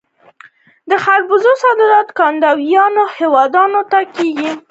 د 0.89 0.91
خربوزو 1.03 1.51
صادرات 1.63 2.07
ګاونډیو 2.17 3.05
هیوادونو 3.17 3.79
ته 3.91 3.99
کیږي. 4.15 4.51